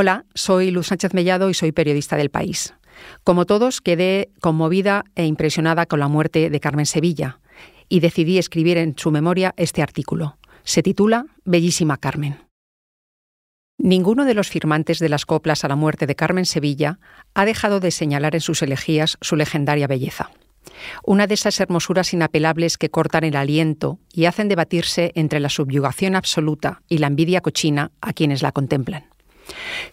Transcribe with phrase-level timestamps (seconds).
[0.00, 2.72] Hola, soy Luz Sánchez Mellado y soy periodista del país.
[3.24, 7.40] Como todos, quedé conmovida e impresionada con la muerte de Carmen Sevilla
[7.88, 10.38] y decidí escribir en su memoria este artículo.
[10.62, 12.38] Se titula Bellísima Carmen.
[13.76, 17.00] Ninguno de los firmantes de las coplas a la muerte de Carmen Sevilla
[17.34, 20.30] ha dejado de señalar en sus elegías su legendaria belleza.
[21.02, 26.14] Una de esas hermosuras inapelables que cortan el aliento y hacen debatirse entre la subyugación
[26.14, 29.17] absoluta y la envidia cochina a quienes la contemplan.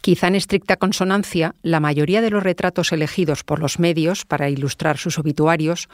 [0.00, 4.98] Quizá en estricta consonancia, la mayoría de los retratos elegidos por los medios para ilustrar
[4.98, 5.88] sus obituarios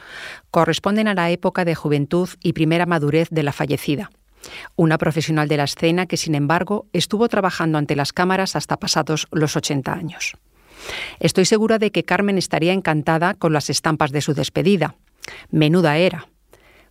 [0.51, 4.09] corresponden a la época de juventud y primera madurez de la fallecida.
[4.75, 9.27] Una profesional de la escena que, sin embargo, estuvo trabajando ante las cámaras hasta pasados
[9.31, 10.37] los 80 años.
[11.19, 14.95] Estoy segura de que Carmen estaría encantada con las estampas de su despedida.
[15.51, 16.27] Menuda era.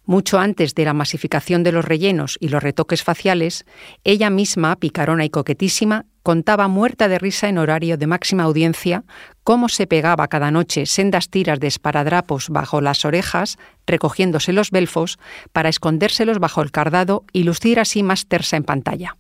[0.05, 3.67] Mucho antes de la masificación de los rellenos y los retoques faciales,
[4.05, 9.03] ella misma, picarona y coquetísima, contaba muerta de risa en horario de máxima audiencia
[9.45, 15.19] cómo se pegaba cada noche sendas tiras de esparadrapos bajo las orejas, recogiéndose los belfos,
[15.55, 19.17] para escondérselos bajo el cardado y lucir así más tersa en pantalla.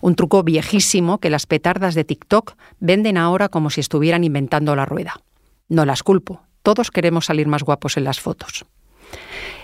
[0.00, 4.84] Un truco viejísimo que las petardas de TikTok venden ahora como si estuvieran inventando la
[4.84, 5.20] rueda.
[5.68, 8.64] No las culpo, todos queremos salir más guapos en las fotos.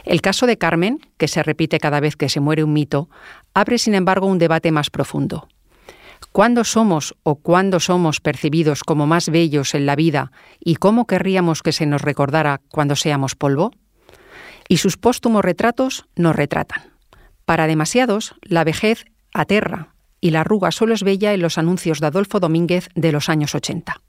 [0.04, 3.10] El caso de Carmen, que se repite cada vez que se muere un mito,
[3.52, 5.48] abre sin embargo un debate más profundo.
[6.38, 11.64] ¿Cuándo somos o cuándo somos percibidos como más bellos en la vida y cómo querríamos
[11.64, 13.72] que se nos recordara cuando seamos polvo?
[14.68, 16.92] Y sus póstumos retratos nos retratan.
[17.44, 22.06] Para demasiados, la vejez aterra y la arruga solo es bella en los anuncios de
[22.06, 24.00] Adolfo Domínguez de los años 80.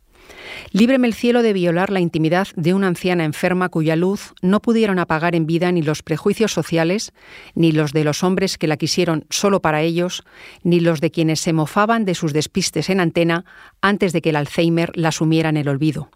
[0.72, 5.00] Líbreme el cielo de violar la intimidad de una anciana enferma cuya luz no pudieron
[5.00, 7.12] apagar en vida ni los prejuicios sociales,
[7.56, 10.24] ni los de los hombres que la quisieron solo para ellos,
[10.64, 13.46] ni los de quienes se mofaban de sus despistes en antena
[13.82, 16.12] antes de que el Alzheimer la sumiera en el olvido.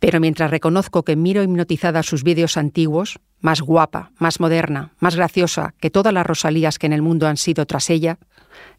[0.00, 5.74] Pero mientras reconozco que miro hipnotizada sus vídeos antiguos, más guapa, más moderna, más graciosa
[5.80, 8.18] que todas las Rosalías que en el mundo han sido tras ella,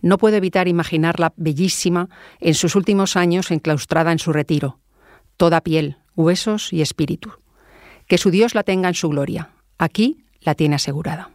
[0.02, 2.09] no puedo evitar imaginarla bellísima
[2.40, 4.80] en sus últimos años enclaustrada en su retiro,
[5.38, 7.31] toda piel, huesos y espíritu.
[8.08, 9.50] Que su Dios la tenga en su gloria.
[9.78, 11.34] Aquí la tiene asegurada.